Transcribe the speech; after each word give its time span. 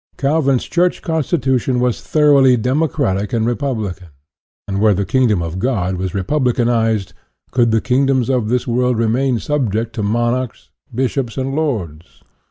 Calvin's 0.17 0.63
church 0.63 1.03
constitution 1.03 1.79
was 1.79 2.01
thoroughly 2.01 2.57
democratic 2.57 3.31
and 3.33 3.45
republican; 3.45 4.07
and 4.67 4.81
where 4.81 4.95
the 4.95 5.05
kingdom 5.05 5.43
of 5.43 5.59
God 5.59 5.97
was 5.97 6.13
republicanized, 6.15 7.13
could 7.51 7.69
the 7.69 7.81
kingdoms 7.81 8.27
of 8.27 8.49
this 8.49 8.65
world 8.65 8.97
remain 8.97 9.37
subject 9.37 9.93
to 9.93 10.01
monarchs, 10.01 10.71
bishops, 10.91 11.37
and 11.37 11.53
lords? 11.53 12.23